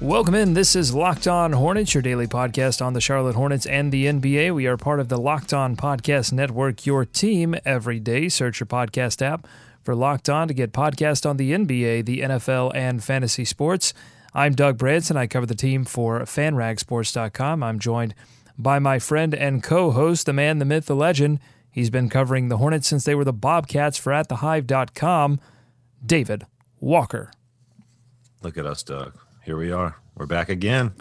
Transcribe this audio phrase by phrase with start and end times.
[0.00, 0.54] Welcome in.
[0.54, 4.54] This is Locked On Hornets, your daily podcast on the Charlotte Hornets and the NBA.
[4.54, 8.30] We are part of the Locked On Podcast Network, your team every day.
[8.30, 9.46] Search your podcast app
[9.82, 13.92] for Locked On to get podcast on the NBA, the NFL, and fantasy sports.
[14.32, 15.18] I'm Doug Branson.
[15.18, 17.62] I cover the team for FanRagSports.com.
[17.62, 18.14] I'm joined
[18.56, 21.40] by my friend and co-host, the man, the myth, the legend.
[21.70, 25.40] He's been covering the Hornets since they were the Bobcats for at AtTheHive.com,
[26.06, 26.46] David
[26.80, 27.30] Walker.
[28.40, 29.12] Look at us, Doug
[29.50, 29.96] here we are.
[30.14, 30.92] We're back again.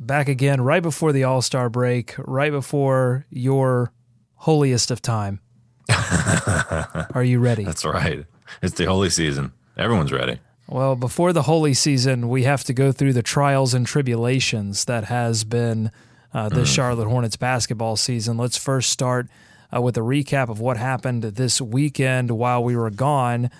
[0.00, 3.92] Back again, right before the All Star break, right before your
[4.36, 5.40] holiest of time.
[7.14, 7.62] are you ready?
[7.62, 8.24] That's right.
[8.62, 9.52] It's the holy season.
[9.76, 10.40] Everyone's ready.
[10.66, 15.04] Well, before the holy season, we have to go through the trials and tribulations that
[15.04, 15.90] has been
[16.32, 16.74] uh, this mm.
[16.74, 18.38] Charlotte Hornets basketball season.
[18.38, 19.28] Let's first start
[19.76, 23.50] uh, with a recap of what happened this weekend while we were gone,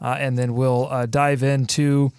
[0.00, 2.12] uh, and then we'll uh, dive into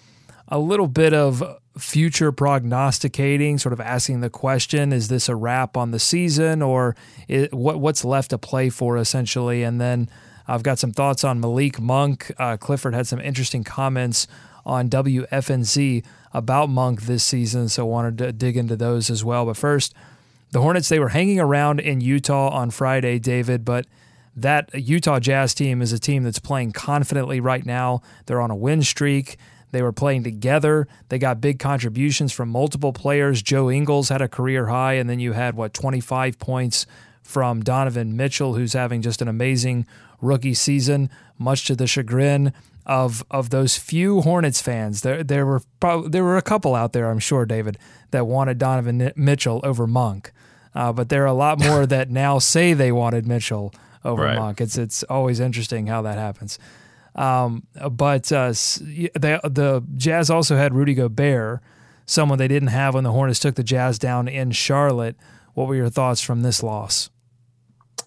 [0.48, 1.42] a little bit of
[1.78, 6.96] future prognosticating, sort of asking the question: Is this a wrap on the season, or
[7.28, 9.62] is, what what's left to play for, essentially?
[9.62, 10.08] And then
[10.46, 12.32] I've got some thoughts on Malik Monk.
[12.38, 14.26] Uh, Clifford had some interesting comments
[14.66, 19.46] on WFNZ about Monk this season, so wanted to dig into those as well.
[19.46, 19.94] But first,
[20.52, 23.86] the Hornets they were hanging around in Utah on Friday, David, but
[24.36, 28.02] that Utah Jazz team is a team that's playing confidently right now.
[28.26, 29.36] They're on a win streak.
[29.74, 30.86] They were playing together.
[31.08, 33.42] They got big contributions from multiple players.
[33.42, 36.86] Joe Ingles had a career high, and then you had, what, 25 points
[37.24, 39.84] from Donovan Mitchell, who's having just an amazing
[40.20, 42.52] rookie season, much to the chagrin
[42.86, 45.00] of of those few Hornets fans.
[45.00, 47.76] There there were probably, there were a couple out there, I'm sure, David,
[48.12, 50.30] that wanted Donovan Mitchell over Monk.
[50.72, 53.74] Uh, but there are a lot more that now say they wanted Mitchell
[54.04, 54.36] over right.
[54.36, 54.60] Monk.
[54.60, 56.60] It's it's always interesting how that happens.
[57.14, 61.60] Um, but uh, the the Jazz also had Rudy Gobert,
[62.06, 65.16] someone they didn't have when the Hornets took the Jazz down in Charlotte.
[65.54, 67.10] What were your thoughts from this loss?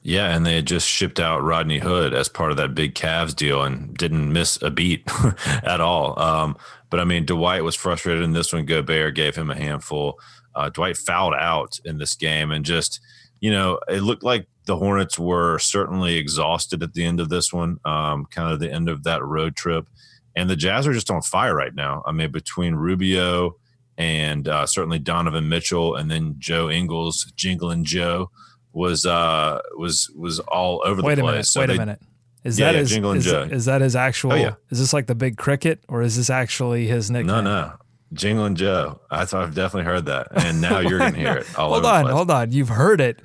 [0.04, 3.36] Yeah, and they had just shipped out Rodney Hood as part of that big Cavs
[3.36, 5.04] deal and didn't miss a beat
[5.46, 6.18] at all.
[6.18, 6.58] Um,
[6.90, 8.66] but I mean, Dwight was frustrated in this one.
[8.66, 10.20] Gobert gave him a handful.
[10.56, 13.02] Uh, Dwight fouled out in this game and just,
[13.42, 17.52] you know, it looked like the Hornets were certainly exhausted at the end of this
[17.52, 19.90] one, um, kind of the end of that road trip.
[20.36, 22.04] And the Jazz are just on fire right now.
[22.06, 23.56] I mean, between Rubio
[23.98, 28.30] and uh, certainly Donovan Mitchell, and then Joe Ingles, Jingling Joe
[28.74, 31.32] was uh, was was all over wait the place.
[31.32, 32.02] Minute, so wait they, a minute.
[32.44, 34.34] Is yeah, that his, is, is, that his actual?
[34.34, 34.54] Oh, yeah.
[34.70, 37.28] Is this like the big cricket, or is this actually his nickname?
[37.28, 37.74] No, no.
[38.14, 39.02] Jingling Joe.
[39.10, 41.48] I thought I've definitely heard that, and now you're gonna hear it.
[41.60, 42.52] All hold on, hold on.
[42.52, 43.22] You've heard it.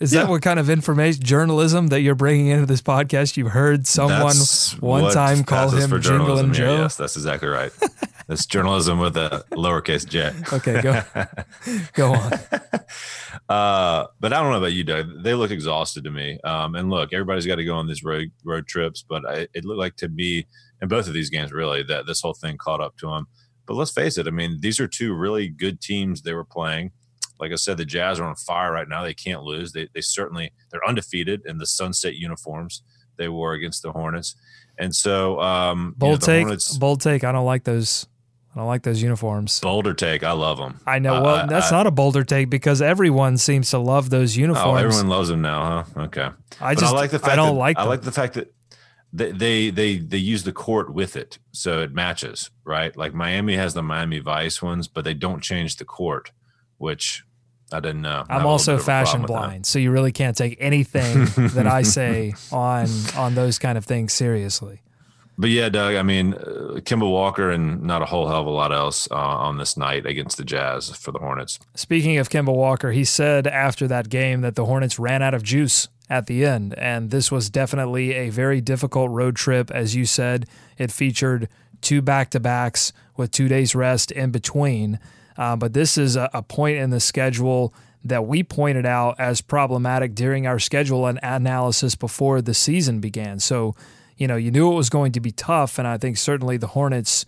[0.00, 0.22] Is yeah.
[0.22, 3.36] that what kind of information journalism that you're bringing into this podcast?
[3.36, 6.78] You've heard someone that's one time call him Jingle and Joe.
[6.78, 7.70] Yes, that's exactly right.
[8.30, 10.32] It's journalism with a lowercase j.
[10.52, 11.02] Okay, go
[11.94, 12.32] go on.
[13.48, 15.24] Uh, but I don't know about you, Doug.
[15.24, 16.38] They look exhausted to me.
[16.44, 19.64] Um, and look, everybody's got to go on these road road trips, but I, it
[19.64, 20.46] looked like to me
[20.80, 23.26] in both of these games really that this whole thing caught up to them.
[23.66, 24.28] But let's face it.
[24.28, 26.92] I mean, these are two really good teams they were playing
[27.40, 29.02] like I said, the Jazz are on fire right now.
[29.02, 29.72] They can't lose.
[29.72, 32.82] They, they certainly they're undefeated in the sunset uniforms
[33.16, 34.34] they wore against the Hornets.
[34.78, 37.22] And so, um, bold you know, take, Hornets, bold take.
[37.22, 38.06] I don't like those.
[38.54, 39.60] I don't like those uniforms.
[39.60, 40.24] Bolder take.
[40.24, 40.80] I love them.
[40.84, 41.22] I know.
[41.22, 44.66] Well, that's I, not a bolder take because everyone seems to love those uniforms.
[44.66, 46.02] Oh, everyone loves them now, huh?
[46.04, 46.30] Okay.
[46.60, 47.76] I just I like the fact I don't that, like.
[47.76, 47.86] Them.
[47.86, 48.52] I like the fact that
[49.12, 52.96] they, they they they use the court with it, so it matches, right?
[52.96, 56.32] Like Miami has the Miami Vice ones, but they don't change the court,
[56.78, 57.22] which
[57.72, 58.24] I didn't know.
[58.28, 63.34] I'm also fashion blind, so you really can't take anything that I say on on
[63.34, 64.82] those kind of things seriously.
[65.40, 65.94] But yeah, Doug.
[65.94, 69.14] I mean, uh, Kemba Walker and not a whole hell of a lot else uh,
[69.14, 71.58] on this night against the Jazz for the Hornets.
[71.74, 75.42] Speaking of Kemba Walker, he said after that game that the Hornets ran out of
[75.42, 79.70] juice at the end, and this was definitely a very difficult road trip.
[79.70, 80.46] As you said,
[80.76, 81.48] it featured
[81.80, 84.98] two back to backs with two days rest in between.
[85.36, 87.72] Uh, but this is a, a point in the schedule
[88.04, 93.38] that we pointed out as problematic during our schedule and analysis before the season began.
[93.38, 93.74] So,
[94.16, 96.68] you know, you knew it was going to be tough, and I think certainly the
[96.68, 97.26] Hornets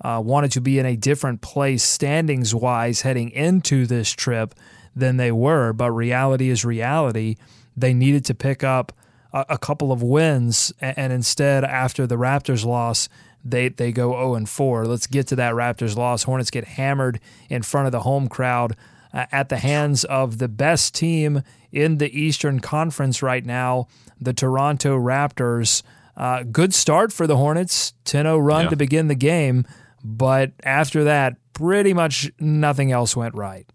[0.00, 4.54] uh, wanted to be in a different place standings wise heading into this trip
[4.96, 5.72] than they were.
[5.72, 7.36] But reality is reality.
[7.76, 8.92] They needed to pick up
[9.32, 13.08] a, a couple of wins, and, and, instead after the Raptors loss,
[13.44, 14.86] they they go 0 and 4.
[14.86, 16.24] Let's get to that Raptors loss.
[16.24, 18.76] Hornets get hammered in front of the home crowd
[19.12, 23.86] uh, at the hands of the best team in the Eastern Conference right now,
[24.20, 25.82] the Toronto Raptors.
[26.16, 28.70] Uh, good start for the Hornets, 10 0 run yeah.
[28.70, 29.66] to begin the game.
[30.02, 33.66] But after that, pretty much nothing else went right.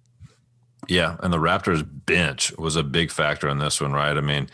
[0.87, 1.17] Yeah.
[1.21, 4.15] And the Raptors bench was a big factor in this one, right?
[4.15, 4.49] I mean,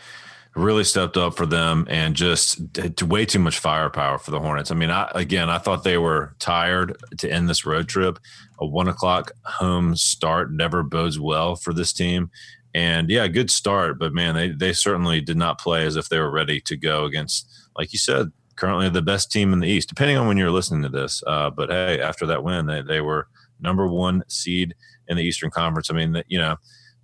[0.56, 2.58] really stepped up for them and just
[3.02, 4.70] way too much firepower for the Hornets.
[4.70, 8.18] I mean, I, again, I thought they were tired to end this road trip.
[8.58, 12.30] A one o'clock home start never bodes well for this team.
[12.74, 16.18] And yeah, good start, but man, they they certainly did not play as if they
[16.18, 19.88] were ready to go against, like you said, currently the best team in the East,
[19.88, 21.22] depending on when you're listening to this.
[21.26, 23.28] Uh, but hey, after that win, they they were
[23.60, 24.74] number one seed
[25.08, 25.90] in the Eastern Conference.
[25.90, 26.56] I mean, you know,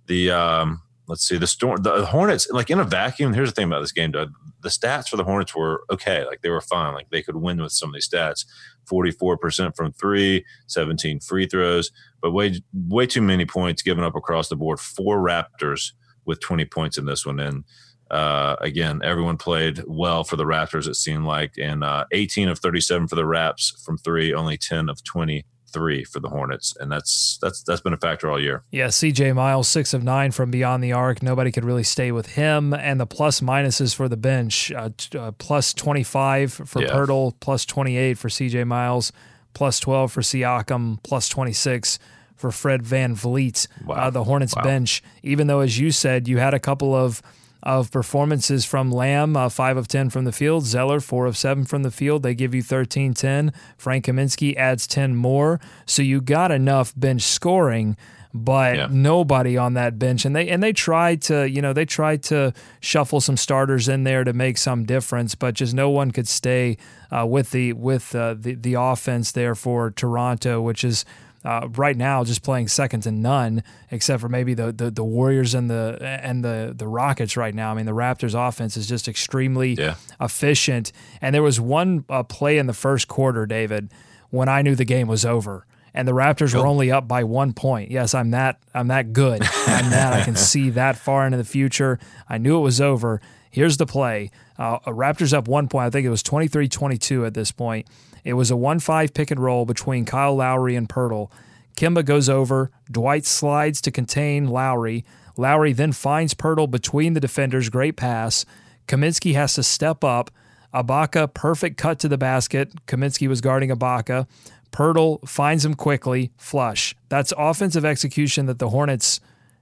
[0.05, 3.33] the um, let's see the storm, the Hornets, like in a vacuum.
[3.33, 4.31] Here's the thing about this game, Doug.
[4.61, 7.61] The stats for the Hornets were okay, like they were fine, like they could win
[7.61, 8.45] with some of these stats.
[8.89, 11.91] 44% from three, 17 free throws,
[12.21, 14.79] but way way too many points given up across the board.
[14.79, 15.91] Four Raptors
[16.25, 17.39] with 20 points in this one.
[17.39, 17.63] And
[18.11, 21.53] uh, again, everyone played well for the Raptors, it seemed like.
[21.57, 26.03] And uh, 18 of 37 for the Raps from three, only 10 of 20 three
[26.03, 28.63] for the Hornets, and that's that's that's been a factor all year.
[28.71, 29.33] Yeah, C.J.
[29.33, 31.21] Miles six of nine from beyond the arc.
[31.21, 35.31] Nobody could really stay with him, and the plus minuses for the bench: uh, uh,
[35.31, 36.89] plus twenty five for yeah.
[36.89, 38.63] Poeltl, plus twenty eight for C.J.
[38.63, 39.11] Miles,
[39.53, 41.99] plus twelve for Siakam, plus twenty six
[42.35, 43.67] for Fred VanVleet.
[43.85, 43.95] Wow.
[43.95, 44.63] Uh, the Hornets wow.
[44.63, 47.21] bench, even though as you said, you had a couple of
[47.63, 50.65] of performances from Lamb, uh, 5 of 10 from the field.
[50.65, 52.21] Zeller, 4 of 7 from the field.
[52.21, 53.53] They give you 13 10.
[53.77, 55.59] Frank Kaminsky adds 10 more.
[55.85, 57.97] So you got enough bench scoring
[58.33, 58.87] but yeah.
[58.89, 62.51] nobody on that bench and they and they tried to you know they tried to
[62.79, 66.75] shuffle some starters in there to make some difference but just no one could stay
[67.11, 71.05] uh, with the with uh, the the offense there for Toronto which is
[71.45, 75.53] uh, right now just playing second to none, except for maybe the, the, the Warriors
[75.53, 77.71] and the and the the Rockets right now.
[77.71, 79.95] I mean, the Raptors' offense is just extremely yeah.
[80.21, 80.91] efficient.
[81.21, 83.91] And there was one uh, play in the first quarter, David,
[84.29, 85.65] when I knew the game was over.
[85.95, 87.91] And the Raptors were only up by one point.
[87.91, 89.43] Yes, I'm that I'm that good.
[89.43, 91.99] I'm that I can see that far into the future.
[92.27, 93.21] I knew it was over.
[93.51, 94.31] Here's the play.
[94.57, 95.85] Uh, Raptors up one point.
[95.85, 97.87] I think it was 23-22 at this point.
[98.23, 101.29] It was a 1 5 pick and roll between Kyle Lowry and Poeltl.
[101.75, 102.71] Kemba goes over.
[102.91, 105.03] Dwight slides to contain Lowry.
[105.37, 107.69] Lowry then finds Poeltl between the defenders.
[107.69, 108.45] Great pass.
[108.87, 110.29] Kaminsky has to step up.
[110.73, 112.85] Ibaka, perfect cut to the basket.
[112.87, 114.27] Kaminsky was guarding Ibaka.
[114.71, 116.31] Poeltl finds him quickly.
[116.37, 116.95] Flush.
[117.09, 119.19] That's offensive execution that the Hornets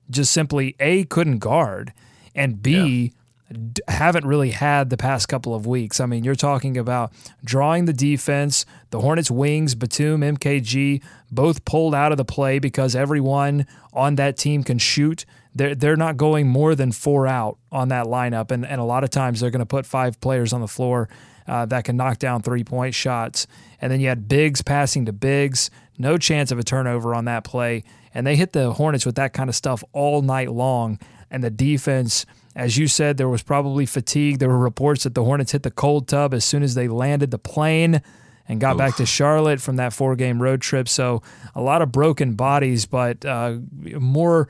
[0.10, 1.94] just simply A, couldn't guard,
[2.36, 3.14] and B,
[3.88, 6.00] haven't really had the past couple of weeks.
[6.00, 7.12] I mean, you're talking about
[7.44, 8.66] drawing the defense.
[8.92, 14.38] The Hornets wings, Batum, MKG, both pulled out of the play because everyone on that
[14.38, 15.26] team can shoot.
[15.54, 18.52] They're, they're not going more than four out on that lineup.
[18.52, 21.10] And, and a lot of times they're going to put five players on the floor
[21.48, 23.48] uh, that can knock down three point shots.
[23.82, 27.44] And then you had bigs passing to bigs, no chance of a turnover on that
[27.44, 27.84] play.
[28.14, 31.00] And they hit the Hornets with that kind of stuff all night long.
[31.32, 32.26] And the defense
[32.56, 34.40] as you said, there was probably fatigue.
[34.40, 37.32] There were reports that the Hornets hit the cold tub as soon as they landed
[37.32, 38.02] the plane
[38.48, 38.78] and got Oof.
[38.78, 40.90] back to Charlotte from that four game road trip.
[40.90, 41.22] So
[41.56, 43.58] a lot of broken bodies, but uh,
[44.00, 44.48] more.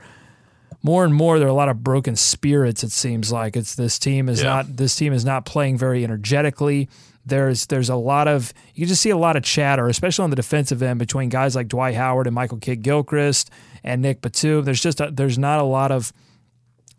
[0.84, 2.82] More and more, there are a lot of broken spirits.
[2.82, 4.48] It seems like it's this team is yeah.
[4.48, 6.88] not this team is not playing very energetically.
[7.24, 10.34] There's there's a lot of you just see a lot of chatter, especially on the
[10.34, 13.48] defensive end between guys like Dwight Howard and Michael Kidd Gilchrist
[13.84, 14.64] and Nick Batum.
[14.64, 16.12] There's just a, there's not a lot of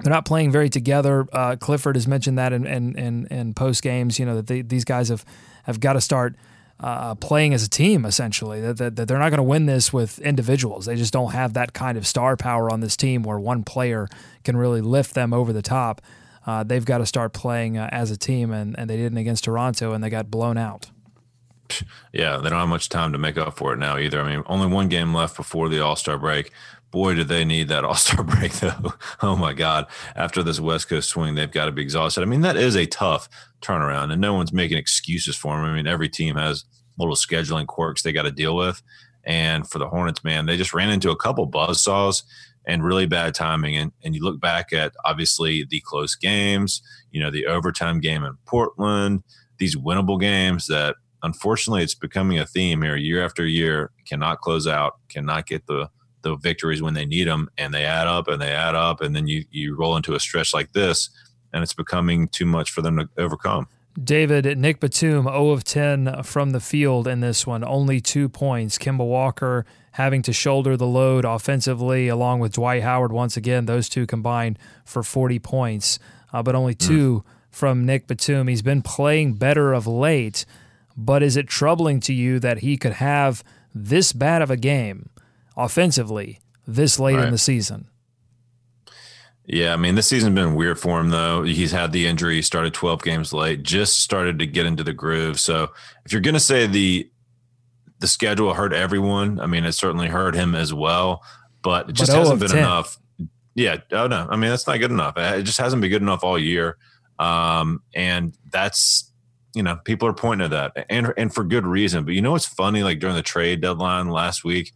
[0.04, 1.26] they're not playing very together.
[1.32, 4.20] Uh, Clifford has mentioned that in in, in, in post games.
[4.20, 5.26] You know that they, these guys have
[5.64, 6.36] have got to start
[6.80, 8.06] uh, playing as a team.
[8.06, 10.86] Essentially, that, that, that they're not going to win this with individuals.
[10.86, 14.08] They just don't have that kind of star power on this team where one player
[14.44, 16.02] can really lift them over the top.
[16.46, 19.46] Uh, they've got to start playing uh, as a team, and, and they didn't against
[19.46, 20.92] Toronto, and they got blown out.
[22.12, 24.22] Yeah, they don't have much time to make up for it now either.
[24.22, 26.52] I mean, only one game left before the All Star break
[26.94, 28.94] boy, do they need that All Star break though.
[29.22, 29.88] oh my God!
[30.16, 32.22] After this West Coast swing, they've got to be exhausted.
[32.22, 33.28] I mean, that is a tough
[33.62, 35.66] turnaround, and no one's making excuses for them.
[35.66, 36.64] I mean, every team has
[36.98, 38.82] little scheduling quirks they got to deal with,
[39.26, 42.24] and for the Hornets, man, they just ran into a couple buzz saws
[42.66, 43.76] and really bad timing.
[43.76, 46.82] And and you look back at obviously the close games,
[47.12, 49.24] you know, the overtime game in Portland,
[49.58, 54.68] these winnable games that unfortunately it's becoming a theme here year after year cannot close
[54.68, 55.90] out cannot get the
[56.24, 59.16] the victories when they need them and they add up and they add up and
[59.16, 61.10] then you you roll into a stretch like this
[61.54, 63.68] and it's becoming too much for them to overcome.
[64.02, 68.80] David, Nick Batum, 0 of 10 from the field in this one, only two points.
[68.80, 73.68] Kemba Walker having to shoulder the load offensively, along with Dwight Howard once again.
[73.68, 76.00] Those two combined for 40 points,
[76.34, 76.88] uh, but only hmm.
[76.88, 77.24] two mm.
[77.52, 78.48] from Nick Batum.
[78.48, 80.46] He's been playing better of late,
[80.98, 83.44] but is it troubling to you that he could have
[83.76, 85.10] this bad of a game
[85.56, 87.26] offensively this late right.
[87.26, 87.88] in the season?
[89.46, 91.44] Yeah, I mean, this season's been weird for him though.
[91.44, 95.40] He's had the injury, started 12 games late, just started to get into the groove.
[95.40, 95.70] So,
[96.06, 97.10] if you're going to say the
[98.00, 101.24] the schedule hurt everyone, I mean, it certainly hurt him as well,
[101.62, 102.58] but it just but hasn't been 10.
[102.58, 102.98] enough.
[103.56, 105.18] Yeah, oh no, I mean, that's not good enough.
[105.18, 106.78] It just hasn't been good enough all year.
[107.20, 109.12] Um, and that's
[109.54, 112.06] you know, people are pointing to that and and for good reason.
[112.06, 114.74] But you know what's funny like during the trade deadline last week,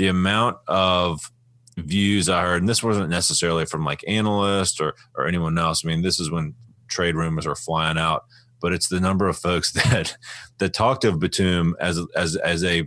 [0.00, 1.30] the amount of
[1.76, 5.84] views I heard, and this wasn't necessarily from like analysts or or anyone else.
[5.84, 6.54] I mean, this is when
[6.88, 8.24] trade rumors are flying out,
[8.62, 10.16] but it's the number of folks that
[10.56, 12.84] that talked of Batum as as as a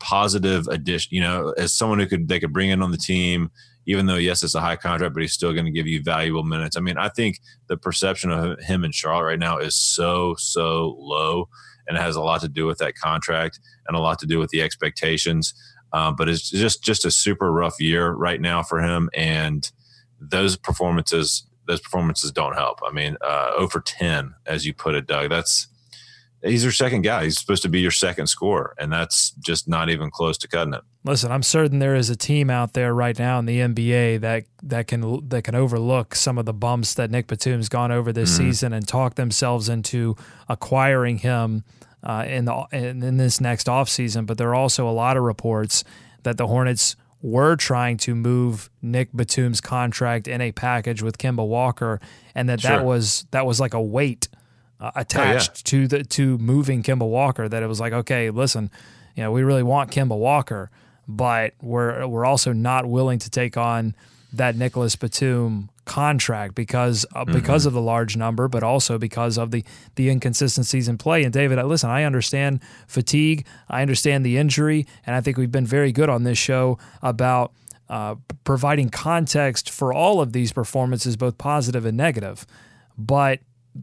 [0.00, 1.14] positive addition.
[1.14, 3.52] You know, as someone who could they could bring in on the team.
[3.86, 6.44] Even though yes, it's a high contract, but he's still going to give you valuable
[6.44, 6.76] minutes.
[6.76, 10.96] I mean, I think the perception of him in Charlotte right now is so so
[10.98, 11.48] low,
[11.88, 14.38] and it has a lot to do with that contract and a lot to do
[14.38, 15.54] with the expectations.
[15.92, 19.70] Um, but it's just just a super rough year right now for him, and
[20.20, 22.80] those performances those performances don't help.
[22.84, 25.30] I mean, uh, over ten, as you put it, Doug.
[25.30, 25.68] That's
[26.42, 27.24] he's your second guy.
[27.24, 30.74] He's supposed to be your second scorer, and that's just not even close to cutting
[30.74, 30.82] it.
[31.04, 34.44] Listen, I'm certain there is a team out there right now in the NBA that
[34.62, 38.30] that can that can overlook some of the bumps that Nick Batum's gone over this
[38.30, 38.48] mm-hmm.
[38.48, 40.16] season and talk themselves into
[40.48, 41.64] acquiring him
[42.02, 44.26] uh, in the in, this next offseason.
[44.26, 45.84] But there are also a lot of reports
[46.22, 51.46] that the Hornets were trying to move Nick Batum's contract in a package with Kemba
[51.46, 52.00] Walker,
[52.34, 52.70] and that sure.
[52.70, 54.28] that was that was like a weight
[54.80, 55.86] uh, attached oh, yeah.
[55.86, 57.48] to the to moving Kemba Walker.
[57.48, 58.70] That it was like, okay, listen,
[59.16, 60.70] you know, we really want Kemba Walker,
[61.06, 63.94] but we're we're also not willing to take on
[64.32, 67.32] that Nicolas Batum contract because uh, mm-hmm.
[67.32, 69.64] because of the large number, but also because of the
[69.96, 71.24] the inconsistencies in play.
[71.24, 75.66] And David, listen, I understand fatigue, I understand the injury, and I think we've been
[75.66, 77.52] very good on this show about
[77.88, 82.46] uh, providing context for all of these performances, both positive and negative.
[82.96, 83.40] But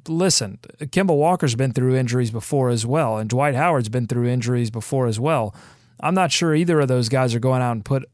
[0.07, 4.71] listen, Kemba Walker's been through injuries before as well, and Dwight Howard's been through injuries
[4.71, 5.53] before as well.
[5.99, 8.05] I'm not sure either of those guys are going out and put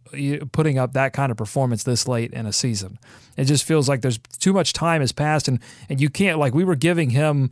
[0.52, 3.00] putting up that kind of performance this late in a season.
[3.36, 5.60] It just feels like there's too much time has passed, and
[5.90, 7.50] and you can't like we were giving him.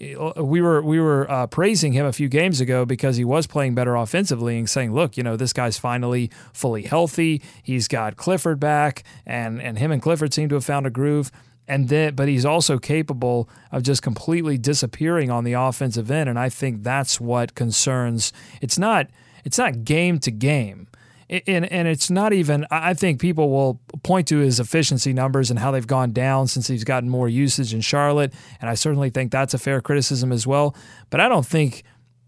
[0.00, 3.74] We were we were uh, praising him a few games ago because he was playing
[3.74, 7.42] better offensively and saying, "Look, you know this guy's finally fully healthy.
[7.62, 11.30] He's got Clifford back, and and him and Clifford seem to have found a groove."
[11.66, 16.38] and then but he's also capable of just completely disappearing on the offensive end and
[16.38, 19.08] I think that's what concerns it's not
[19.44, 20.88] it's not game to game.
[21.30, 25.58] And, and it's not even, I think people will point to his efficiency numbers and
[25.58, 28.34] how they've gone down since he's gotten more usage in Charlotte.
[28.60, 30.76] And I certainly think that's a fair criticism as well.
[31.08, 31.82] But I don't think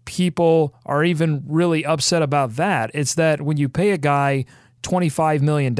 [0.05, 2.89] people are even really upset about that.
[2.93, 4.45] It's that when you pay a guy
[4.81, 5.75] $25 million,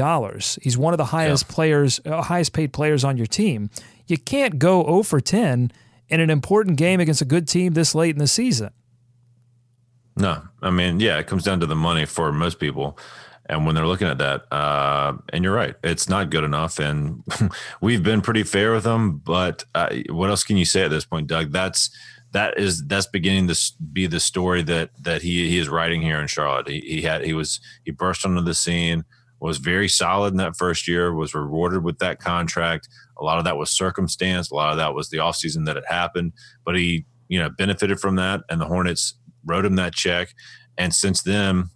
[0.62, 1.54] he's one of the highest yeah.
[1.54, 3.70] players, uh, highest paid players on your team.
[4.06, 5.72] You can't go 0 for 10
[6.08, 8.70] in an important game against a good team this late in the season.
[10.18, 12.98] No, I mean, yeah, it comes down to the money for most people.
[13.46, 16.78] And when they're looking at that, uh, and you're right, it's not good enough.
[16.78, 17.22] And
[17.80, 19.18] we've been pretty fair with them.
[19.18, 21.52] But uh, what else can you say at this point, Doug?
[21.52, 21.90] That's
[22.32, 23.58] that is that's beginning to
[23.92, 26.68] be the story that that he he is writing here in Charlotte.
[26.68, 29.04] He, he had he was he burst onto the scene,
[29.40, 32.88] was very solid in that first year, was rewarded with that contract.
[33.18, 34.50] A lot of that was circumstance.
[34.50, 36.32] A lot of that was the offseason that it happened.
[36.64, 39.14] But he you know benefited from that, and the Hornets
[39.44, 40.34] wrote him that check.
[40.76, 41.70] And since then,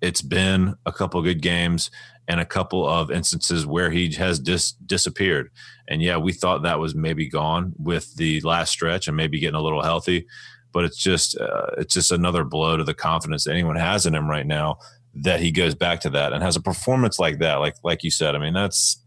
[0.00, 1.90] it's been a couple good games
[2.28, 5.50] and a couple of instances where he has dis- disappeared.
[5.88, 9.58] And yeah, we thought that was maybe gone with the last stretch and maybe getting
[9.58, 10.26] a little healthy,
[10.72, 14.14] but it's just uh, it's just another blow to the confidence that anyone has in
[14.14, 14.78] him right now
[15.14, 17.56] that he goes back to that and has a performance like that.
[17.56, 19.02] Like like you said, I mean that's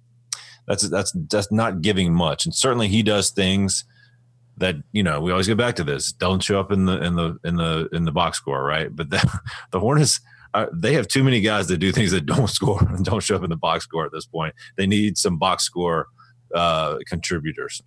[0.68, 2.46] that's that's that's not giving much.
[2.46, 3.86] And certainly he does things
[4.62, 7.15] that you know we always get back to this don't show up in the in
[7.15, 9.41] the in the in the box score right but the,
[9.72, 10.22] the hornets
[10.53, 13.36] uh, they have too many guys that do things that don't score and don't show
[13.36, 16.08] up in the box score at this point they need some box score
[16.53, 17.82] uh, contributors.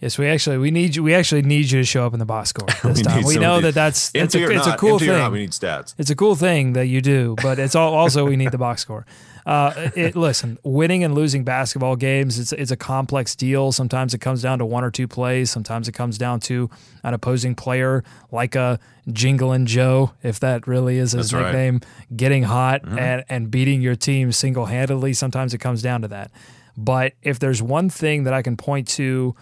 [0.00, 1.02] Yes, we actually we need you.
[1.02, 3.24] We actually need you to show up in the box score this We time.
[3.24, 5.08] We know that that's it's Empty a, it's a cool thing.
[5.08, 5.94] not, we need stats.
[5.98, 8.82] It's a cool thing that you do, but it's all, also we need the box
[8.82, 9.06] score.
[9.48, 13.72] Uh, it, listen, winning and losing basketball games it's it's a complex deal.
[13.72, 15.50] Sometimes it comes down to one or two plays.
[15.50, 16.68] Sometimes it comes down to
[17.02, 18.78] an opposing player like a
[19.08, 21.44] Jingling Joe, if that really is his That's right.
[21.46, 21.80] nickname,
[22.14, 25.14] getting hot and, and beating your team single handedly.
[25.14, 26.30] Sometimes it comes down to that.
[26.76, 29.34] But if there's one thing that I can point to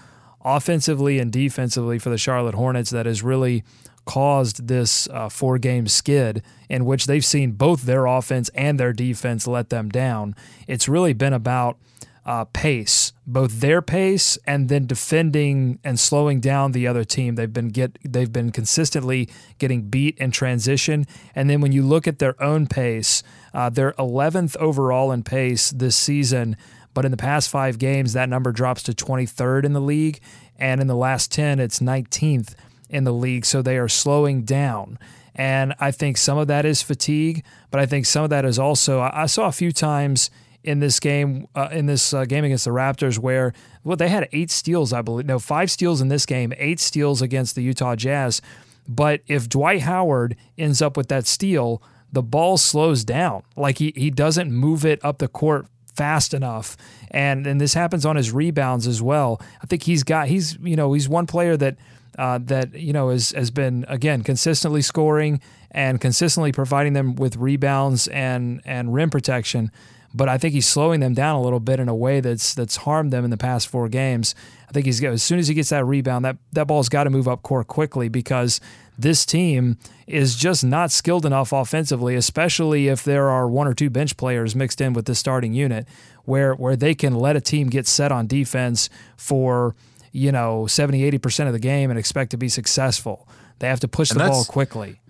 [0.45, 3.65] offensively and defensively for the Charlotte Hornets that is really
[4.07, 8.93] caused this uh, four game skid in which they've seen both their offense and their
[8.93, 10.35] defense let them down.
[10.67, 11.77] It's really been about
[12.25, 17.37] uh, pace, both their pace and then defending and slowing down the other team.
[17.37, 22.09] They've been get they've been consistently getting beat in transition, and then when you look
[22.09, 23.23] at their own pace,
[23.55, 26.57] uh, they're 11th overall in pace this season.
[26.95, 30.19] But in the past five games, that number drops to 23rd in the league,
[30.59, 32.55] and in the last 10, it's 19th
[32.89, 33.45] in the league.
[33.45, 34.99] So they are slowing down.
[35.35, 38.59] And I think some of that is fatigue, but I think some of that is
[38.59, 40.31] also, I saw a few times
[40.65, 43.53] in this game, uh, in this uh, game against the Raptors, where
[43.85, 47.23] well they had eight steals, I believe, no five steals in this game, eight steals
[47.23, 48.41] against the Utah Jazz.
[48.89, 53.43] But if Dwight Howard ends up with that steal, the ball slows down.
[53.57, 56.77] Like he he doesn't move it up the court fast enough.
[57.11, 59.41] And and this happens on his rebounds as well.
[59.63, 61.77] I think he's got he's you know he's one player that
[62.19, 67.37] uh, that you know has has been again consistently scoring and consistently providing them with
[67.37, 69.71] rebounds and and rim protection.
[70.15, 72.77] But I think he's slowing them down a little bit in a way that's that's
[72.77, 74.35] harmed them in the past four games.
[74.69, 77.11] I think he's as soon as he gets that rebound, that that ball's got to
[77.11, 78.61] move up court quickly because
[78.99, 83.91] this team is just not skilled enough offensively, especially if there are one or two
[83.91, 85.87] bench players mixed in with the starting unit,
[86.25, 89.75] where where they can let a team get set on defense for
[90.17, 93.29] you know 70 80% of the game and expect to be successful.
[93.59, 95.01] They have to push And the ball quickly.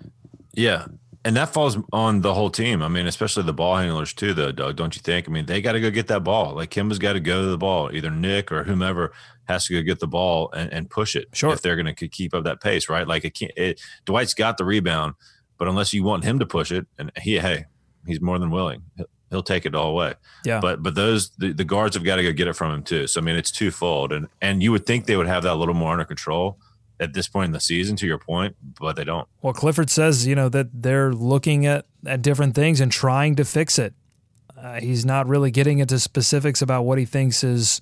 [0.52, 0.86] Yeah.
[1.24, 2.82] And that falls on the whole team.
[2.82, 4.76] I mean, especially the ball handlers too, though, Doug.
[4.76, 5.28] Don't you think?
[5.28, 6.54] I mean, they got to go get that ball.
[6.54, 7.90] Like Kemba's got to go to the ball.
[7.92, 9.12] Either Nick or whomever
[9.48, 11.26] has to go get the ball and, and push it.
[11.32, 11.52] Sure.
[11.52, 13.06] If they're going to keep up that pace, right?
[13.06, 13.52] Like it can't.
[13.56, 15.14] It, Dwight's got the rebound,
[15.58, 17.64] but unless you want him to push it, and he, hey,
[18.06, 18.82] he's more than willing.
[19.30, 20.14] He'll, take it all away.
[20.44, 20.60] Yeah.
[20.60, 23.06] But but those the, the guards have got to go get it from him too.
[23.06, 25.54] So I mean, it's twofold, and and you would think they would have that a
[25.54, 26.58] little more under control
[27.00, 27.96] at this point in the season.
[27.96, 29.28] To your point, but they don't.
[29.42, 33.44] Well, Clifford says, you know, that they're looking at, at different things and trying to
[33.44, 33.94] fix it.
[34.56, 37.80] Uh, he's not really getting into specifics about what he thinks is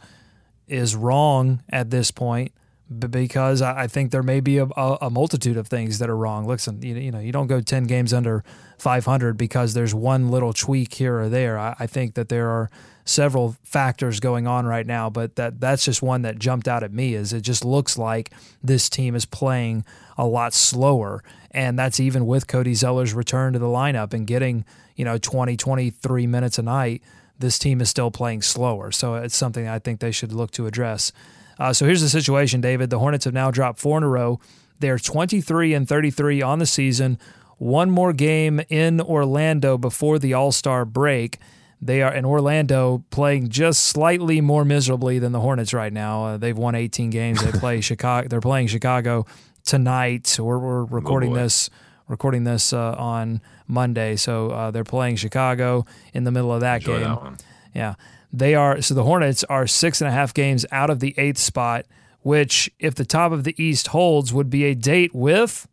[0.67, 2.53] is wrong at this point,
[2.99, 6.47] because I, think there may be a, a, multitude of things that are wrong.
[6.47, 8.45] Listen, you, know, you don't go ten games under
[8.79, 11.59] 500 because there's one little tweak here or there.
[11.59, 12.71] I, I think that there are
[13.07, 16.93] several factors going on right now, but that that's just one that jumped out at
[16.93, 17.15] me.
[17.15, 18.31] Is it just looks like
[18.63, 19.85] this team is playing
[20.19, 24.65] a lot slower, and that's even with Cody Zeller's return to the lineup and getting
[24.95, 27.03] you know 20, 23 minutes a night.
[27.39, 30.67] This team is still playing slower, so it's something I think they should look to
[30.67, 31.11] address.
[31.59, 32.91] Uh, so here's the situation, David.
[32.91, 34.41] The Hornets have now dropped four in a row.
[34.81, 37.19] They're 23 and 33 on the season.
[37.59, 41.39] One more game in Orlando before the All Star break.
[41.81, 46.25] They are in Orlando playing just slightly more miserably than the Hornets right now.
[46.25, 47.45] Uh, they've won 18 games.
[47.45, 48.27] They play Chicago.
[48.29, 49.27] They're playing Chicago
[49.65, 50.37] tonight.
[50.41, 51.37] We're, we're recording boy.
[51.41, 51.71] this
[52.09, 56.83] recording this uh, on Monday, so uh, they're playing Chicago in the middle of that
[56.83, 57.15] Enjoy game.
[57.15, 57.45] that.
[57.75, 57.95] Yeah.
[58.37, 61.39] They are so the Hornets are six and a half games out of the eighth
[61.39, 61.87] spot,
[62.23, 65.69] which, if the top of the East holds, would be a date with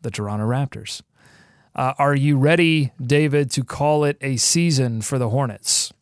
[0.00, 1.02] the Toronto Raptors.
[1.76, 5.92] Uh, are you ready, David, to call it a season for the Hornets?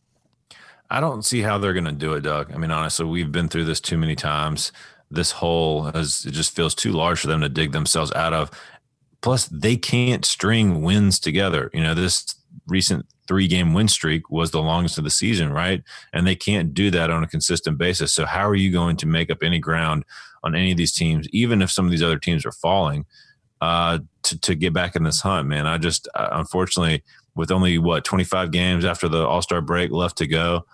[0.89, 2.51] I don't see how they're going to do it, Doug.
[2.51, 4.71] I mean, honestly, we've been through this too many times.
[5.11, 8.49] This hole has it just feels too large for them to dig themselves out of.
[9.21, 11.69] Plus, they can't string wins together.
[11.75, 12.38] You know, this
[12.69, 15.83] recent three game win streak was the longest of the season, right?
[16.13, 18.11] And they can't do that on a consistent basis.
[18.11, 20.05] So, how are you going to make up any ground
[20.43, 23.05] on any of these teams, even if some of these other teams are falling,
[23.61, 25.67] uh, to, to get back in this hunt, man?
[25.67, 27.03] I just, uh, unfortunately,
[27.35, 30.65] with only what 25 games after the All Star break left to go,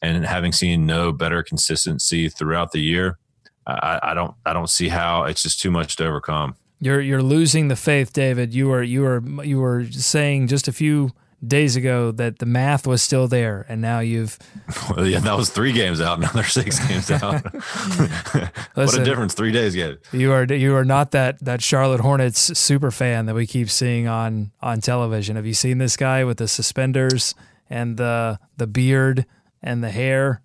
[0.00, 3.18] and having seen no better consistency throughout the year,
[3.66, 6.56] I, I don't I don't see how it's just too much to overcome.
[6.80, 8.54] You're you're losing the faith, David.
[8.54, 11.12] You were you were you were saying just a few
[11.48, 14.38] days ago that the math was still there, and now you've
[14.96, 16.20] Well, yeah, that was three games out.
[16.24, 17.42] Now they're six games out.
[18.74, 20.00] what a difference three days get.
[20.12, 24.06] You are you are not that that Charlotte Hornets super fan that we keep seeing
[24.08, 25.36] on on television.
[25.36, 27.34] Have you seen this guy with the suspenders
[27.70, 29.26] and the the beard
[29.62, 30.40] and the hair?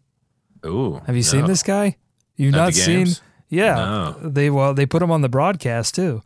[0.65, 1.95] Ooh, Have you seen this guy?
[2.35, 3.07] You've At not seen?
[3.49, 4.15] Yeah, No.
[4.29, 6.21] they well they put him on the broadcast too.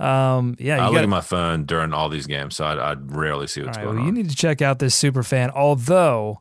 [0.00, 3.46] Um, yeah, I look at my phone during all these games, so I, I rarely
[3.46, 5.50] see what's right, going well, you need to check out this super fan.
[5.50, 6.40] Although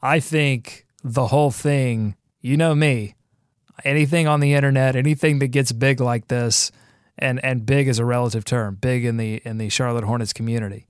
[0.00, 3.16] I think the whole thing, you know me,
[3.84, 6.70] anything on the internet, anything that gets big like this,
[7.18, 10.86] and and big is a relative term, big in the in the Charlotte Hornets community.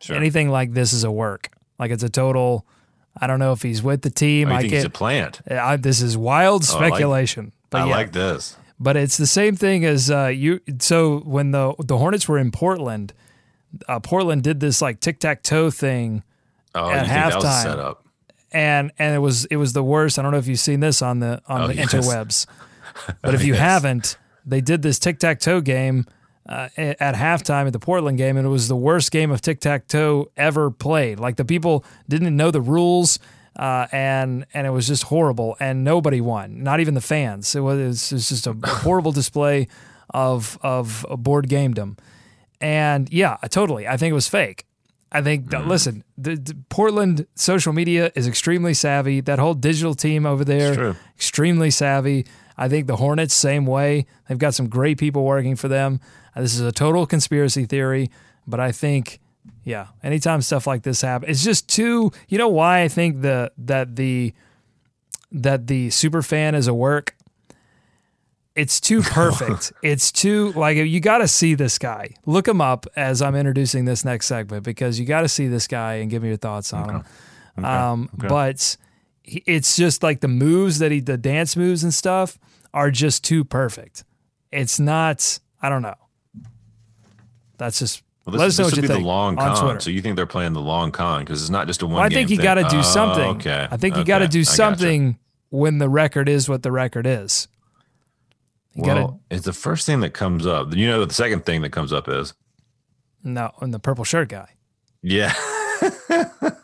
[0.00, 0.16] Sure.
[0.16, 1.48] Anything like this is a work.
[1.78, 2.66] Like it's a total.
[3.16, 4.50] I don't know if he's with the team.
[4.50, 5.40] Oh, I think he's a plant?
[5.50, 7.52] I, this is wild Oh, I like- speculation.
[7.70, 7.94] but I yeah.
[7.94, 8.56] like this.
[8.84, 10.60] But it's the same thing as uh, you.
[10.78, 13.12] So when the the Hornets were in Portland,
[13.88, 16.22] uh, Portland did this like tic tac toe thing,
[16.74, 17.96] Oh, At you that was a halftime.
[18.52, 20.18] and and it was it was the worst.
[20.18, 21.92] I don't know if you've seen this on the on Oh, the yes.
[21.94, 22.46] interwebs,
[23.22, 23.60] but if you Yes.
[23.62, 26.04] haven't, they did this tic tac toe game
[26.46, 29.60] uh, at halftime at the Portland game, and it was the worst game of tic
[29.60, 31.18] tac toe ever played.
[31.18, 33.18] Like the people didn't know the rules.
[33.56, 37.54] Uh, and and it was just horrible, and nobody won, not even the fans.
[37.54, 39.68] It was, it was just a horrible display
[40.10, 41.98] of of board gamedom.
[42.60, 43.86] And yeah, totally.
[43.86, 44.64] I think it was fake.
[45.12, 49.20] I think, that, listen, the, the Portland social media is extremely savvy.
[49.20, 52.26] That whole digital team over there, extremely savvy.
[52.56, 54.06] I think the Hornets, same way.
[54.28, 56.00] They've got some great people working for them.
[56.34, 58.10] Uh, This is a total conspiracy theory,
[58.44, 59.20] but I think,
[59.64, 62.12] yeah, anytime stuff like this happens, it's just too.
[62.28, 64.34] You know why I think the that the
[65.32, 67.14] that the super fan is a work
[68.54, 69.72] it's too perfect.
[69.82, 72.14] it's too like you got to see this guy.
[72.26, 75.66] Look him up as I'm introducing this next segment because you got to see this
[75.66, 77.04] guy and give me your thoughts on
[77.56, 77.64] him.
[77.64, 78.28] Um, okay.
[78.28, 78.76] But
[79.24, 82.38] it's just like the moves that he, the dance moves and stuff
[82.72, 84.04] are just too perfect.
[84.52, 85.38] It's not.
[85.60, 85.94] I don't know.
[87.58, 88.02] That's just.
[88.24, 89.64] Well, let this us know this what you be think the long on con.
[89.64, 89.80] Twitter.
[89.80, 91.96] So you think they're playing the long con because it's not just a one.
[91.96, 93.36] Well, I think you got to do oh, something.
[93.36, 93.68] okay.
[93.70, 94.08] I think you okay.
[94.08, 94.56] got to do I gotcha.
[94.56, 95.18] something
[95.50, 97.48] when the record is what the record is.
[98.74, 100.74] You well, got to it's the first thing that comes up.
[100.74, 102.32] You know what the second thing that comes up is?
[103.24, 104.50] no, and the purple shirt guy.
[105.02, 105.34] Yeah.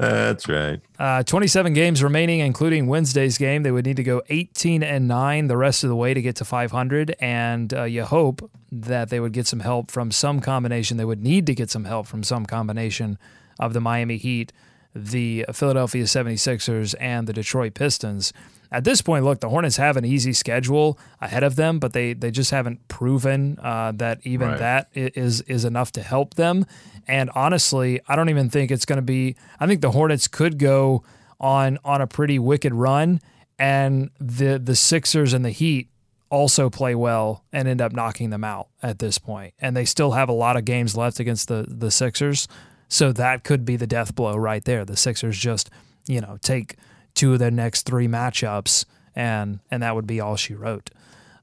[0.00, 0.80] That's right.
[0.98, 3.62] Uh, 27 games remaining, including Wednesday's game.
[3.62, 6.36] They would need to go 18 and 9 the rest of the way to get
[6.36, 7.14] to 500.
[7.20, 10.96] And uh, you hope that they would get some help from some combination.
[10.96, 13.18] They would need to get some help from some combination
[13.58, 14.52] of the Miami Heat,
[14.94, 18.32] the Philadelphia 76ers, and the Detroit Pistons.
[18.72, 22.12] At this point, look, the Hornets have an easy schedule ahead of them, but they
[22.12, 24.58] they just haven't proven uh, that even Right.
[24.58, 26.66] that is is enough to help them.
[27.08, 29.34] And honestly, I don't even think it's going to be.
[29.58, 31.02] I think the Hornets could go
[31.40, 33.20] on on a pretty wicked run,
[33.58, 35.88] and the the Sixers and the Heat
[36.30, 39.52] also play well and end up knocking them out at this point.
[39.58, 42.46] And they still have a lot of games left against the the Sixers,
[42.86, 44.84] so that could be the death blow right there.
[44.84, 45.70] The Sixers just
[46.06, 46.76] you know take
[47.20, 50.88] two of their next three matchups, and and that would be all she wrote.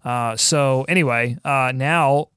[0.04, 2.30] Uh, so anyway, uh, now,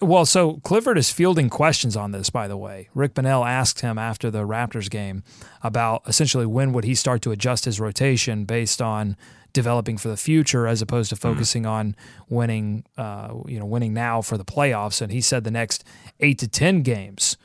[0.00, 2.30] well, so Clifford is fielding questions on this.
[2.30, 5.22] By the way, Rick Bonnell asked him after the Raptors game
[5.62, 9.16] about essentially when would he start to adjust his rotation based on
[9.52, 11.94] developing for the future as opposed to focusing on
[12.28, 15.00] winning, uh, you know, winning now for the playoffs.
[15.00, 15.84] And he said the next
[16.18, 17.36] eight to ten games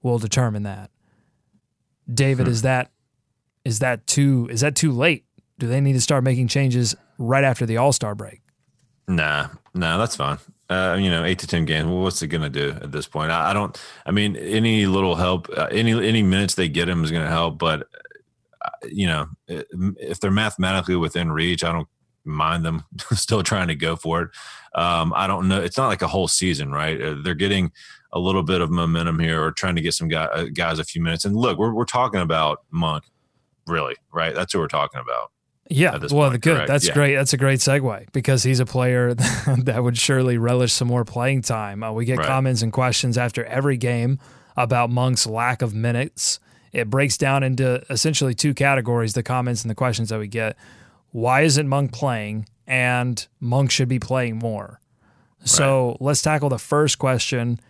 [0.00, 0.90] will determine that.
[2.12, 2.91] David, is that
[3.64, 5.24] is that too is that too late?
[5.58, 8.40] Do they need to start making changes right after the All Star break?
[9.08, 10.38] Nah, nah, that's fine.
[10.70, 11.86] Uh, you know, eight to ten games.
[11.86, 13.30] Well, what's it gonna do at this point?
[13.30, 13.78] I, I don't.
[14.06, 17.58] I mean, any little help, uh, any any minutes they get him is gonna help.
[17.58, 17.88] But
[18.64, 21.88] uh, you know, if they're mathematically within reach, I don't
[22.24, 24.30] mind them still trying to go for it.
[24.74, 25.60] Um, I don't know.
[25.60, 27.00] It's not like a whole season, right?
[27.00, 27.72] Uh, They're getting
[28.12, 30.84] a little bit of momentum here, or trying to get some guy, uh, guys a
[30.84, 31.24] few minutes.
[31.24, 33.04] And look, we're we're talking about Monk,
[33.66, 34.34] really, right?
[34.34, 35.30] That's who we're talking about.
[35.70, 36.54] Yeah, well, point, good.
[36.56, 36.68] correct?
[36.68, 36.94] That's Yeah.
[36.94, 37.14] great.
[37.14, 39.14] That's a great segue because he's a player
[39.46, 41.82] that would surely relish some more playing time.
[41.82, 42.26] Uh, we get Right.
[42.26, 44.18] comments and questions after every game
[44.56, 46.40] about Monk's lack of minutes.
[46.72, 50.56] It breaks down into essentially two categories: the comments and the questions that we get.
[51.10, 52.46] Why isn't Monk playing?
[52.66, 54.80] And Monk should be playing more.
[55.44, 57.60] So let's tackle the first question: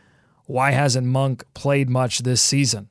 [0.46, 2.88] Why hasn't Monk played much this season?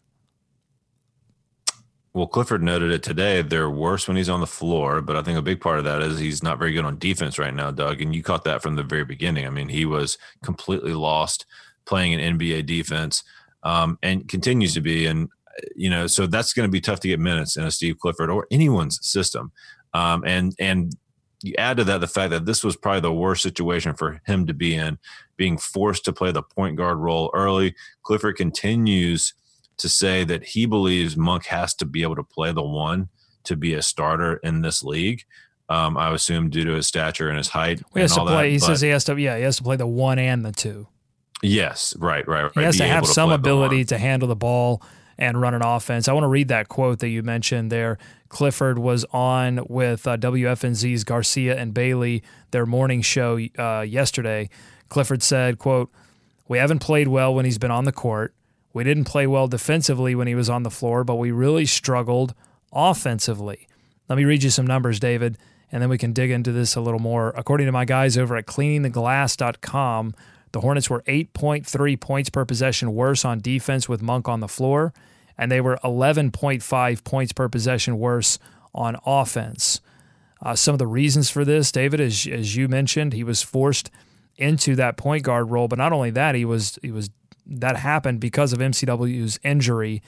[2.14, 3.42] Well, Clifford noted it today.
[3.42, 6.02] They're worse when he's on the floor, but I think a big part of that
[6.02, 8.02] is he's not very good on defense right now, Doug.
[8.02, 9.48] And you caught that from the very beginning.
[9.48, 11.46] I mean, he was completely lost
[11.86, 13.24] playing an NBA defense
[13.64, 15.06] um, and continues to be.
[15.06, 15.30] And,
[15.74, 18.30] you know, so that's going to be tough to get minutes in a Steve Clifford
[18.30, 19.54] or anyone's system.
[19.94, 20.96] Um, and, and,
[21.44, 24.46] you add to that the fact that this was probably the worst situation for him
[24.46, 25.00] to be in,
[25.38, 27.74] being forced to play the point guard role early.
[28.04, 29.34] Clifford continues
[29.82, 33.10] to say that he believes Monk has to be able to play the one
[33.44, 35.24] to be a starter in this league.
[35.70, 37.82] Um, I assume due to his stature and his height.
[37.94, 38.48] He has to play.
[38.48, 39.20] That, he says he has to.
[39.20, 40.88] Yeah, he has to play the one and the two.
[41.42, 42.52] Yes, right, right, right.
[42.56, 44.84] He has Be to have able some ability to handle the ball
[45.18, 46.08] and run an offense.
[46.08, 47.98] I want to read that quote that you mentioned there.
[48.30, 54.50] Clifford was on with uh, WFNZ's Garcia and Bailey, their morning show uh, yesterday.
[54.90, 55.90] Clifford said, "quote
[56.48, 58.34] We haven't played well when he's been on the court.
[58.74, 62.34] We didn't play well defensively when he was on the floor, but we really struggled
[62.72, 63.68] offensively."
[64.12, 65.38] Let me read you some numbers, David,
[65.72, 67.34] and then we can dig into this a little more.
[67.38, 70.14] According to my guys over at cleaningtheglass.com,
[70.52, 74.94] the Hornets were 8.3 points per possession worse on defense with Monk on the floor,
[75.38, 78.38] and they were 11.5 points per possession worse
[78.76, 79.80] on offense.
[80.42, 83.90] Uh, some of the reasons for this, David, as, as you mentioned, he was forced
[84.36, 87.10] into that point guard role, but not only that, he was he was
[87.46, 90.02] that happened because of MCW's injury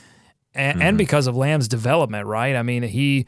[0.54, 2.28] and, and because of Lamb's development.
[2.28, 2.56] Right?
[2.56, 3.26] I mean, he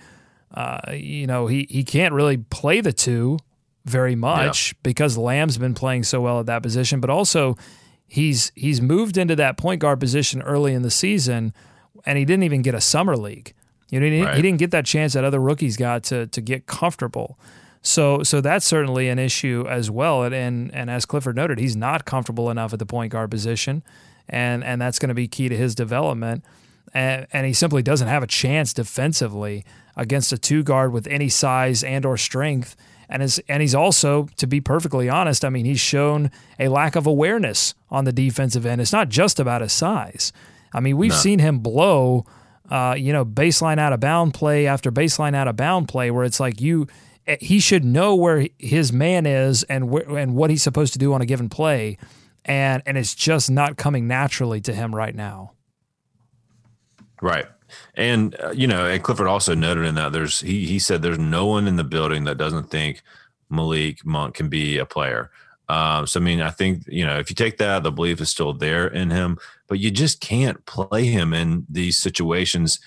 [0.53, 3.37] uh, you know he he can't really play the two
[3.85, 7.55] very much because Lamb's been playing so well at that position, but also
[8.07, 11.53] he's he's moved into that point guard position early in the season,
[12.05, 13.53] and he didn't even get a summer league.
[13.91, 14.35] You know, he didn't, Right.
[14.37, 17.37] he didn't get that chance that other rookies got to to get comfortable.
[17.85, 20.23] So so that's certainly an issue as well.
[20.23, 23.83] And and, and as Clifford noted, he's not comfortable enough at the point guard position,
[24.27, 26.43] and and that's going to be key to his development.
[26.93, 29.65] And, and he simply doesn't have a chance defensively
[29.97, 32.75] against a two guard with any size and or strength.
[33.09, 36.95] And is and he's also, to be perfectly honest, I mean, he's shown a lack
[36.95, 38.81] of awareness on the defensive end.
[38.81, 40.33] It's not just about his size.
[40.73, 42.25] I mean, we've seen him blow,
[42.69, 46.25] uh, you know, baseline out of bound play after baseline out of bound play, where
[46.25, 46.87] it's like you,
[47.39, 51.13] he should know where his man is and where, and what he's supposed to do
[51.13, 51.97] on a given play,
[52.43, 55.53] and and it's just not coming naturally to him right now.
[57.21, 57.45] Right.
[57.95, 61.19] And uh, you know, and Clifford also noted in that there's he he said there's
[61.19, 63.01] no one in the building that doesn't think
[63.49, 65.31] Malik Monk can be a player.
[65.67, 68.29] Um, so I mean, I think you know if you take that, the belief is
[68.29, 72.79] still there in him, but you just can't play him in these situations.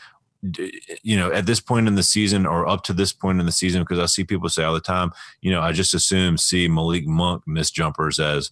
[1.03, 3.53] You know, at this point in the season or up to this point in the
[3.53, 6.68] season, because I see people say all the time, you know, I just assume see
[6.68, 8.51] Malik Monk miss jumpers as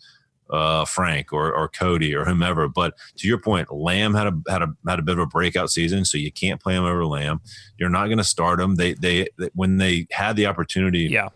[0.50, 2.68] uh, Frank or, or Cody or whomever.
[2.68, 5.70] But to your point, Lamb had a had a had a bit of a breakout
[5.70, 7.40] season, so you can't play him over Lamb.
[7.78, 8.76] You're not going to start him.
[8.76, 11.28] They, they they when they had the opportunity Yeah,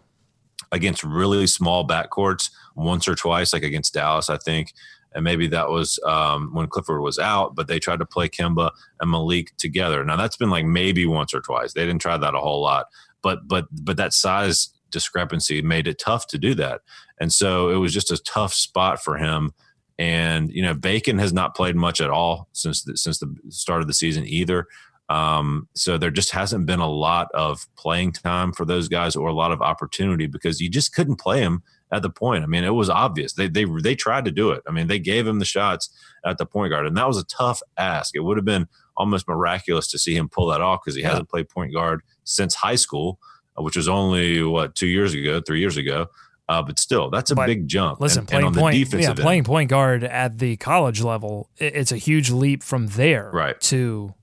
[0.73, 4.73] against really small backcourts once or twice, like against Dallas, I think.
[5.15, 8.71] And maybe that was um, when Clifford was out, but they tried to play Kemba
[9.01, 10.05] and Malik together.
[10.05, 11.73] Now that's been like maybe once or twice.
[11.73, 12.87] They didn't try that a whole lot,
[13.23, 16.83] but but but that size discrepancy made it tough to do that.
[17.21, 19.53] And so it was just a tough spot for him.
[19.99, 23.83] And you know, Bacon has not played much at all since the, since the start
[23.83, 24.67] of the season either.
[25.09, 29.29] Um, so there just hasn't been a lot of playing time for those guys or
[29.29, 32.45] a lot of opportunity because you just couldn't play him at the point.
[32.45, 33.33] I mean, it was obvious.
[33.33, 34.63] They they they tried to do it.
[34.67, 35.91] I mean, they gave him the shots
[36.25, 38.15] at the point guard, and that was a tough ask.
[38.15, 41.29] It would have been almost miraculous to see him pull that off because he hasn't
[41.29, 43.19] played point guard since high school,
[43.59, 46.07] uh, which was only what two years ago, three years ago.
[46.49, 48.01] Uh, but still, that's a But big jump.
[48.01, 51.01] listen, and, playing and on point, the yeah, end, playing point guard at the college
[51.01, 53.59] level, it's a huge leap from there Right.
[53.63, 54.15] to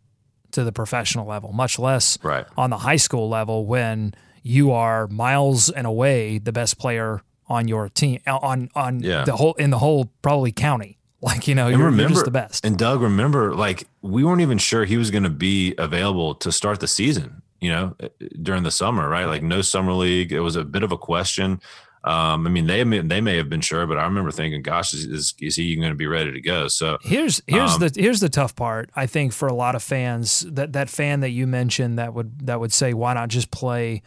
[0.51, 1.53] to the professional level.
[1.53, 2.45] Much less Right.
[2.57, 7.67] on the high school level when you are miles and away the best player on
[7.67, 9.23] your team on on Yeah.
[9.23, 10.93] the whole in the whole probably county.
[11.19, 12.63] Like you know, you're, remember, you're just the best.
[12.63, 16.51] And Doug, remember, like we weren't even sure he was going to be available to
[16.51, 17.41] start the season.
[17.59, 17.95] You know,
[18.43, 19.25] during the summer, right?
[19.25, 20.31] Like no summer league.
[20.31, 21.59] It was a bit of a question.
[22.03, 24.93] Um, I mean, they may, they may have been sure, but I remember thinking, "Gosh,
[24.93, 27.91] is is, is he going to be ready to go?" So Here's here's Um, the
[27.99, 28.91] here's the tough part.
[28.95, 32.45] I think for a lot of fans, that that fan that you mentioned that would
[32.45, 34.03] that would say, why not just play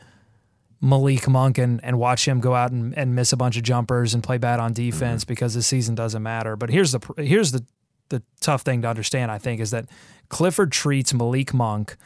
[0.81, 4.15] Malik Monk and, and watch him go out and, and miss a bunch of jumpers
[4.15, 4.91] and play bad on mm-hmm.
[4.91, 6.57] defense because the season doesn't matter.
[6.57, 7.65] But here's the here's the
[8.09, 9.31] the tough thing to understand.
[9.31, 9.87] I think is that
[10.29, 11.97] Clifford treats Malik Monk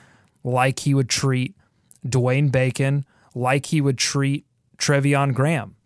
[0.42, 1.54] like he would treat
[2.06, 4.44] Dwayne Bacon, like he would treat
[4.76, 5.76] Treveon Graham.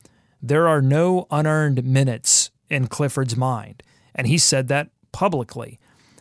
[0.42, 3.82] There are no unearned minutes in Clifford's mind,
[4.14, 5.78] and he said that publicly.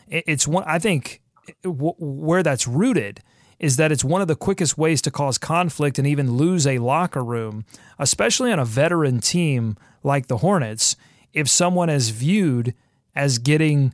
[0.08, 0.64] It- It's one.
[0.68, 1.22] I think
[1.64, 3.22] w- where that's rooted
[3.60, 6.80] is that it's one of the quickest ways to cause conflict and even lose a
[6.80, 7.66] locker room,
[7.98, 10.96] especially on a veteran team like the Hornets.
[11.34, 12.74] If someone is viewed
[13.16, 13.94] as getting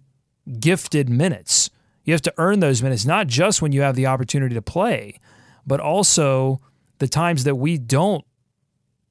[0.60, 1.70] gifted minutes,
[2.04, 5.20] you have to earn those minutes, not just when you have the opportunity to play,
[5.66, 6.60] but also
[7.00, 8.26] the times that we don't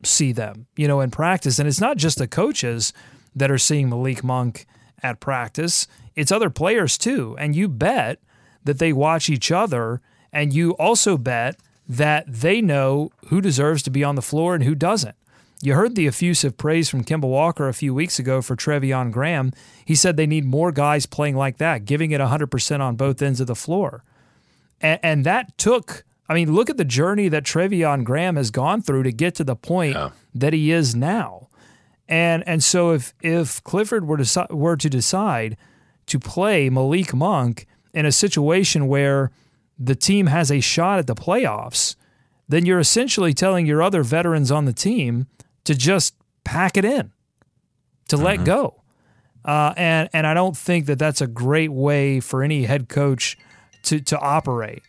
[0.04, 1.58] see them, you know, in practice.
[1.58, 2.92] And it's not just the coaches
[3.34, 4.66] that are seeing Malik Monk
[5.02, 7.36] at practice, it's other players too.
[7.38, 8.20] And you bet
[8.64, 10.00] that they watch each other.
[10.32, 11.56] And you also bet
[11.88, 15.16] that they know who deserves to be on the floor and who doesn't.
[15.60, 19.52] You heard the effusive praise from Kemba Walker a few weeks ago for Treveon Graham.
[19.84, 23.40] He said they need more guys playing like that, giving it 100% on both ends
[23.40, 24.02] of the floor.
[24.80, 28.82] And, and that took, I mean, look at the journey that Treveon Graham has gone
[28.82, 30.10] through to get to the point yeah.
[30.34, 31.48] that he is now.
[32.08, 35.56] And and so if if Clifford were to were to decide
[36.06, 39.30] to play Malik Monk in a situation where
[39.84, 41.96] the team has a shot at the playoffs,
[42.48, 45.26] then you're essentially telling your other veterans on the team
[45.64, 46.14] to just
[46.44, 47.12] pack it in,
[48.08, 48.24] to mm-hmm.
[48.24, 48.82] let go.
[49.44, 53.36] Uh, and and I don't think that that's a great way for any head coach
[53.84, 54.82] to to operate.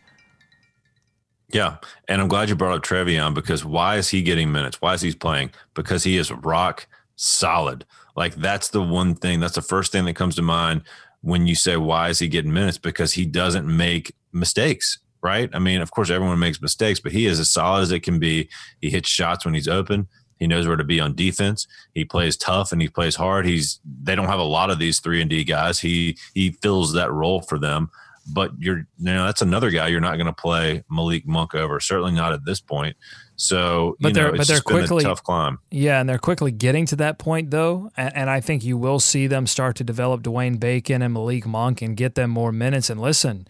[1.52, 1.76] Yeah,
[2.08, 4.80] and I'm glad you brought up Treveon because why is he getting minutes?
[4.80, 5.50] Why is he playing?
[5.74, 7.84] Because he is rock solid.
[8.16, 9.40] Like that's the one thing.
[9.40, 10.82] That's the first thing that comes to mind
[11.24, 12.78] when you say why is he getting minutes?
[12.78, 15.48] Because he doesn't make mistakes right?
[15.54, 18.18] I mean, of course, everyone makes mistakes, but he is as solid as it can
[18.18, 18.50] be.
[18.82, 20.06] He hits shots when he's open.
[20.38, 21.66] He knows where to be on defense.
[21.94, 23.46] He plays tough and he plays hard.
[23.46, 25.80] He's they don't have a lot of these three and D guys.
[25.80, 27.90] He he fills that role for them.
[28.26, 31.80] But you're you know that's another guy you're not going to play Malik Monk over.
[31.80, 32.96] Certainly not at this point.
[33.36, 35.58] So, but they're know, but they're quickly tough climb.
[35.70, 39.00] Yeah, and they're quickly getting to that point though, and, and, I think you will
[39.00, 42.90] see them start to develop Dwayne Bacon and Malik Monk and get them more minutes.
[42.90, 43.48] And listen,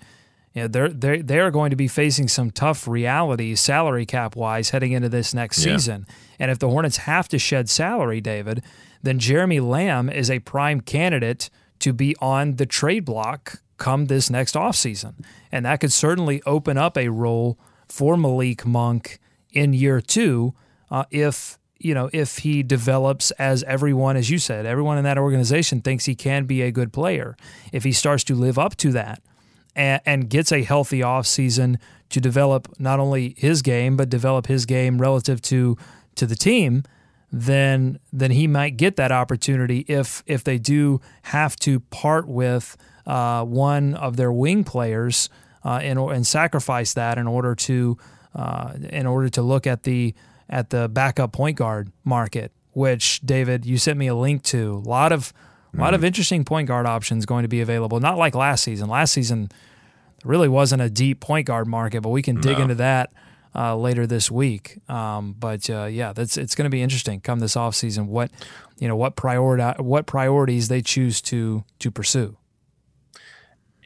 [0.54, 4.36] you know, they're they they are going to be facing some tough realities salary cap
[4.36, 5.76] wise heading into this next yeah.
[5.76, 6.06] season.
[6.38, 8.62] And if the Hornets have to shed salary, David,
[9.02, 14.30] then Jeremy Lamb is a prime candidate to be on the trade block come this
[14.30, 15.14] next offseason.
[15.52, 19.18] And that could certainly open up a role for Malik Monk
[19.54, 20.54] in year two
[20.90, 25.18] uh, if you know if he develops as everyone as you said everyone in that
[25.18, 27.36] organization thinks he can be a good player.
[27.72, 29.22] If he starts to live up to that
[29.74, 31.78] and, and gets a healthy offseason
[32.10, 35.76] to develop not only his game but develop his game relative to
[36.16, 36.84] to the team,
[37.32, 42.76] then then he might get that opportunity if if they do have to part with
[43.06, 45.28] uh, one of their wing players
[45.64, 47.98] uh, and and sacrifice that in order to
[48.34, 50.14] uh, in order to look at the
[50.48, 52.52] at the backup point guard market.
[52.72, 54.82] Which David, you sent me a link to.
[54.84, 55.32] A lot of
[55.72, 56.06] a lot of mm-hmm.
[56.06, 58.00] interesting point guard options going to be available.
[58.00, 58.88] Not like last season.
[58.88, 59.50] Last season
[60.24, 62.62] really wasn't a deep point guard market, but we can dig no.
[62.62, 63.12] into that
[63.54, 64.78] uh, later this week.
[64.88, 68.30] Um, but uh, yeah, that's it's going to be interesting come this offseason what
[68.78, 72.36] you know what priority what priorities they choose to to pursue.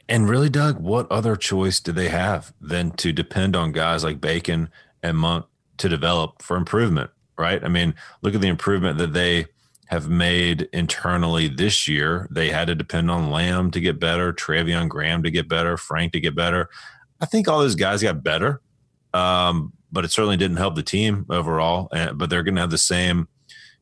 [0.09, 4.19] And really, Doug, what other choice do they have than to depend on guys like
[4.19, 4.69] Bacon
[5.03, 5.45] and Monk
[5.77, 7.11] to develop for improvement?
[7.37, 7.63] Right?
[7.63, 9.45] I mean, look at the improvement that they
[9.89, 12.27] have made internally this year.
[12.31, 16.13] They had to depend on Lamb to get better, Treveon Graham to get better, Frank
[16.13, 16.69] to get better.
[17.21, 18.61] I think all those guys got better,
[19.13, 21.87] um, but it certainly didn't help the team overall.
[21.91, 23.27] And, but they're going to have the same,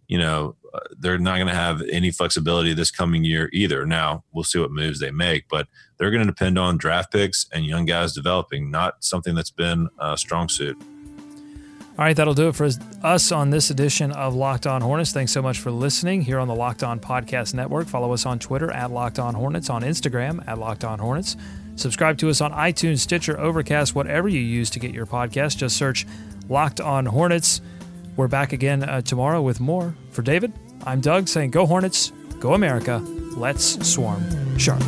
[0.08, 0.57] you know,
[1.00, 3.86] they're not going to have any flexibility this coming year either.
[3.86, 7.48] Now we'll see what moves they make, but they're going to depend on draft picks
[7.54, 10.78] and young guys developing, not something that's been a strong suit.
[11.98, 12.70] All right, that'll do it for
[13.04, 15.12] us on this edition of Locked On Hornets.
[15.12, 17.88] Thanks so much for listening here on the Locked On Podcast Network.
[17.88, 21.36] Follow us on Twitter at Locked On Hornets, on Instagram at Locked On Hornets.
[21.76, 25.58] Subscribe to us on iTunes, Stitcher, Overcast, whatever you use to get your podcast.
[25.58, 26.06] Just search
[26.48, 27.62] Locked On Hornets.
[28.16, 29.96] We're back again uh, tomorrow with more.
[30.12, 30.54] For David,
[30.88, 33.04] I'm Doug saying, Go Hornets, go America,
[33.36, 34.24] let's swarm
[34.58, 34.82] sharp.